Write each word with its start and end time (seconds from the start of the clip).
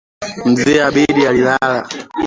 Mzee 0.49 0.83
Abdi 0.87 1.05
alilala. 1.29 1.77